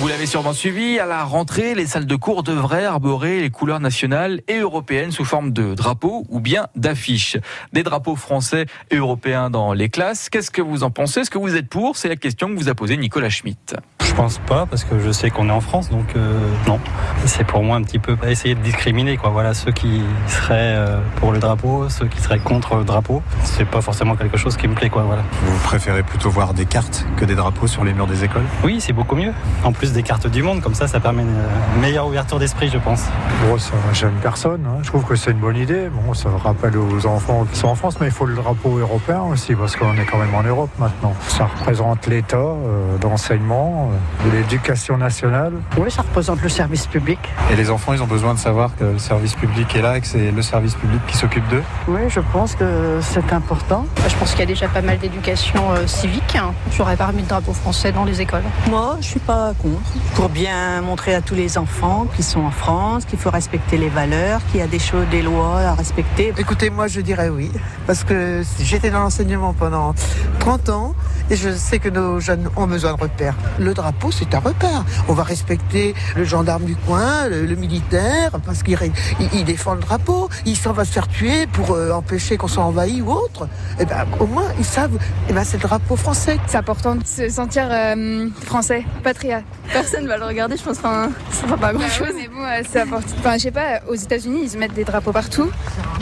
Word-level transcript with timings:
Vous 0.00 0.08
l'avez 0.08 0.26
sûrement 0.26 0.52
suivi, 0.52 0.98
à 0.98 1.06
la 1.06 1.22
rentrée, 1.22 1.74
les 1.74 1.86
salles 1.86 2.04
de 2.04 2.16
cours 2.16 2.42
devraient 2.42 2.84
arborer 2.84 3.40
les 3.40 3.50
couleurs 3.50 3.78
nationales 3.78 4.42
et 4.48 4.58
européennes 4.58 5.12
sous 5.12 5.24
forme 5.24 5.52
de 5.52 5.74
drapeaux 5.74 6.26
ou 6.28 6.40
bien 6.40 6.66
d'affiches. 6.74 7.36
Des 7.72 7.84
drapeaux 7.84 8.16
français 8.16 8.66
et 8.90 8.96
européens 8.96 9.50
dans 9.50 9.72
les 9.72 9.88
classes. 9.88 10.28
Qu'est-ce 10.28 10.50
que 10.50 10.60
vous 10.60 10.82
en 10.82 10.90
pensez? 10.90 11.20
Est-ce 11.20 11.30
que 11.30 11.38
vous 11.38 11.54
êtes 11.54 11.68
pour? 11.68 11.96
C'est 11.96 12.08
la 12.08 12.16
question 12.16 12.48
que 12.48 12.54
vous 12.54 12.68
a 12.68 12.74
posée 12.74 12.96
Nicolas 12.96 13.30
Schmitt. 13.30 13.76
Je 14.14 14.20
pense 14.20 14.38
pas 14.38 14.64
parce 14.64 14.84
que 14.84 15.00
je 15.00 15.10
sais 15.10 15.30
qu'on 15.30 15.48
est 15.48 15.52
en 15.52 15.60
France, 15.60 15.90
donc 15.90 16.14
euh, 16.14 16.38
non. 16.68 16.78
C'est 17.26 17.42
pour 17.42 17.64
moi 17.64 17.76
un 17.76 17.82
petit 17.82 17.98
peu 17.98 18.16
essayer 18.28 18.54
de 18.54 18.60
discriminer 18.60 19.16
quoi. 19.16 19.30
Voilà 19.30 19.54
ceux 19.54 19.72
qui 19.72 20.02
seraient 20.28 20.76
euh, 20.76 21.00
pour 21.16 21.32
le 21.32 21.40
drapeau, 21.40 21.88
ceux 21.88 22.06
qui 22.06 22.20
seraient 22.20 22.38
contre 22.38 22.76
le 22.76 22.84
drapeau. 22.84 23.22
C'est 23.42 23.64
pas 23.64 23.80
forcément 23.80 24.14
quelque 24.14 24.36
chose 24.36 24.56
qui 24.56 24.68
me 24.68 24.74
plaît 24.76 24.88
quoi. 24.88 25.02
Voilà. 25.02 25.22
Vous 25.44 25.58
préférez 25.64 26.04
plutôt 26.04 26.30
voir 26.30 26.54
des 26.54 26.64
cartes 26.64 27.04
que 27.16 27.24
des 27.24 27.34
drapeaux 27.34 27.66
sur 27.66 27.82
les 27.82 27.92
murs 27.92 28.06
des 28.06 28.22
écoles? 28.22 28.44
Oui, 28.62 28.80
c'est 28.80 28.92
beaucoup 28.92 29.16
mieux. 29.16 29.32
En 29.64 29.72
plus 29.72 29.92
des 29.92 30.04
cartes 30.04 30.28
du 30.28 30.44
monde, 30.44 30.60
comme 30.60 30.74
ça, 30.74 30.86
ça 30.86 31.00
permet 31.00 31.22
une 31.22 31.80
meilleure 31.80 32.06
ouverture 32.06 32.38
d'esprit, 32.38 32.70
je 32.72 32.78
pense. 32.78 33.06
Bon, 33.48 33.58
ça 33.58 33.72
j'aime 33.92 34.14
personne. 34.22 34.64
Hein. 34.64 34.78
Je 34.82 34.86
trouve 34.90 35.04
que 35.04 35.16
c'est 35.16 35.32
une 35.32 35.40
bonne 35.40 35.56
idée. 35.56 35.88
Bon, 35.88 36.14
ça 36.14 36.28
rappelle 36.40 36.76
aux 36.76 37.04
enfants 37.06 37.46
qui 37.52 37.58
sont 37.58 37.66
en 37.66 37.74
France, 37.74 37.96
mais 38.00 38.06
il 38.06 38.12
faut 38.12 38.26
le 38.26 38.36
drapeau 38.36 38.78
européen 38.78 39.22
aussi 39.22 39.56
parce 39.56 39.74
qu'on 39.74 39.96
est 39.96 40.04
quand 40.04 40.18
même 40.18 40.36
en 40.36 40.44
Europe 40.44 40.70
maintenant. 40.78 41.14
Ça 41.26 41.46
représente 41.46 42.06
l'État 42.06 42.36
euh, 42.36 42.96
d'enseignement, 42.98 43.90
euh, 43.90 43.96
de 44.24 44.30
l'éducation 44.30 44.96
nationale. 44.96 45.52
Oui, 45.78 45.90
ça 45.90 46.02
représente 46.02 46.42
le 46.42 46.48
service 46.48 46.86
public. 46.86 47.18
Et 47.50 47.56
les 47.56 47.70
enfants, 47.70 47.92
ils 47.92 48.02
ont 48.02 48.06
besoin 48.06 48.34
de 48.34 48.38
savoir 48.38 48.74
que 48.76 48.84
le 48.84 48.98
service 48.98 49.34
public 49.34 49.74
est 49.76 49.82
là 49.82 49.98
et 49.98 50.00
que 50.00 50.06
c'est 50.06 50.30
le 50.30 50.42
service 50.42 50.74
public 50.74 51.00
qui 51.06 51.16
s'occupe 51.16 51.46
d'eux 51.48 51.62
Oui, 51.88 52.02
je 52.08 52.20
pense 52.20 52.54
que 52.54 52.98
c'est 53.00 53.32
important. 53.32 53.86
Je 54.08 54.14
pense 54.16 54.30
qu'il 54.30 54.40
y 54.40 54.44
a 54.44 54.46
déjà 54.46 54.68
pas 54.68 54.82
mal 54.82 54.98
d'éducation 54.98 55.72
euh, 55.72 55.86
civique. 55.86 56.36
J'aurais 56.76 56.96
pas 56.96 57.06
remis 57.06 57.22
le 57.22 57.28
drapeau 57.28 57.52
français 57.52 57.92
dans 57.92 58.04
les 58.04 58.20
écoles. 58.20 58.42
Moi, 58.70 58.96
je 59.00 59.06
suis 59.06 59.20
pas 59.20 59.52
contre. 59.60 59.80
Pour 60.14 60.28
bien 60.28 60.80
montrer 60.82 61.14
à 61.14 61.20
tous 61.20 61.34
les 61.34 61.58
enfants 61.58 62.06
qui 62.16 62.22
sont 62.22 62.40
en 62.40 62.50
France 62.50 63.04
qu'il 63.04 63.18
faut 63.18 63.30
respecter 63.30 63.76
les 63.76 63.88
valeurs, 63.88 64.40
qu'il 64.50 64.60
y 64.60 64.62
a 64.62 64.66
des 64.66 64.78
choses, 64.78 65.06
des 65.10 65.22
lois 65.22 65.60
à 65.60 65.74
respecter. 65.74 66.32
Écoutez, 66.38 66.70
moi, 66.70 66.86
je 66.86 67.00
dirais 67.00 67.28
oui. 67.28 67.50
Parce 67.86 68.04
que 68.04 68.42
j'étais 68.60 68.90
dans 68.90 69.00
l'enseignement 69.00 69.52
pendant 69.52 69.94
30 70.40 70.68
ans 70.70 70.94
et 71.30 71.36
je 71.36 71.50
sais 71.50 71.78
que 71.78 71.88
nos 71.88 72.20
jeunes 72.20 72.50
ont 72.56 72.66
besoin 72.66 72.94
de 72.94 73.00
repères. 73.00 73.34
Le 73.58 73.72
drapeau, 73.74 73.93
c'est 74.10 74.34
un 74.34 74.38
repère. 74.38 74.84
On 75.08 75.12
va 75.14 75.22
respecter 75.22 75.94
le 76.16 76.24
gendarme 76.24 76.64
du 76.64 76.76
coin, 76.76 77.28
le, 77.28 77.46
le 77.46 77.56
militaire, 77.56 78.32
parce 78.44 78.62
qu'il 78.62 78.78
il, 79.20 79.28
il 79.32 79.44
défend 79.44 79.74
le 79.74 79.80
drapeau. 79.80 80.28
Il 80.46 80.56
s'en 80.56 80.72
va 80.72 80.84
se 80.84 80.92
faire 80.92 81.08
tuer 81.08 81.46
pour 81.46 81.72
euh, 81.72 81.92
empêcher 81.92 82.36
qu'on 82.36 82.48
soit 82.48 82.64
envahi 82.64 83.00
ou 83.02 83.12
autre. 83.12 83.48
Et 83.78 83.84
ben, 83.84 84.04
au 84.20 84.26
moins, 84.26 84.46
ils 84.58 84.64
savent, 84.64 84.98
et 85.28 85.32
ben, 85.32 85.44
c'est 85.44 85.56
le 85.56 85.62
drapeau 85.62 85.96
français. 85.96 86.38
C'est 86.46 86.58
important 86.58 86.94
de 86.96 87.06
se 87.06 87.28
sentir 87.28 87.68
euh, 87.70 88.28
français, 88.44 88.84
patriote. 89.02 89.44
Personne 89.72 90.06
va 90.06 90.16
le 90.18 90.24
regarder, 90.24 90.56
je 90.56 90.62
pense. 90.62 90.78
Enfin, 90.78 91.10
ça 91.30 91.46
va 91.46 91.56
pas 91.56 91.72
grand 91.72 91.88
chose. 91.88 92.12
mais 92.14 92.28
bon, 92.28 92.42
euh, 92.42 92.62
c'est 92.70 92.82
important. 92.82 93.14
Enfin, 93.18 93.34
je 93.34 93.42
sais 93.42 93.50
pas, 93.50 93.80
aux 93.88 93.94
États-Unis, 93.94 94.50
ils 94.52 94.58
mettent 94.58 94.74
des 94.74 94.84
drapeaux 94.84 95.12
partout, 95.12 95.50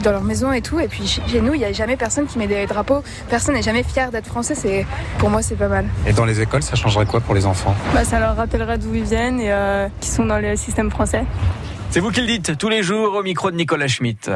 dans 0.02 0.12
leur 0.12 0.22
maison 0.22 0.52
et 0.52 0.62
tout. 0.62 0.80
Et 0.80 0.88
puis 0.88 1.06
chez 1.06 1.40
nous, 1.40 1.54
il 1.54 1.58
n'y 1.58 1.64
a 1.64 1.72
jamais 1.72 1.96
personne 1.96 2.26
qui 2.26 2.38
met 2.38 2.46
des 2.46 2.66
drapeaux. 2.66 3.02
Personne 3.28 3.54
n'est 3.54 3.62
jamais 3.62 3.82
fier 3.82 4.10
d'être 4.10 4.26
français. 4.26 4.54
C'est, 4.54 4.86
pour 5.18 5.30
moi, 5.30 5.42
c'est 5.42 5.56
pas 5.56 5.68
mal. 5.68 5.86
Et 6.06 6.12
dans 6.12 6.24
les 6.24 6.40
écoles, 6.40 6.62
ça 6.62 6.76
changerait 6.76 7.06
quoi 7.06 7.20
pour 7.20 7.34
les 7.34 7.46
enfants? 7.46 7.74
Bah, 7.94 8.04
Ça 8.04 8.20
leur 8.20 8.36
rappellera 8.36 8.76
d'où 8.78 8.94
ils 8.94 9.04
viennent 9.04 9.40
et 9.40 9.52
euh, 9.52 9.88
qu'ils 10.00 10.12
sont 10.12 10.24
dans 10.24 10.38
le 10.38 10.56
système 10.56 10.90
français. 10.90 11.24
C'est 11.90 12.00
vous 12.00 12.10
qui 12.10 12.20
le 12.22 12.26
dites 12.26 12.56
tous 12.56 12.70
les 12.70 12.82
jours 12.82 13.14
au 13.14 13.22
micro 13.22 13.50
de 13.50 13.56
Nicolas 13.56 13.86
Schmitt. 13.88 14.30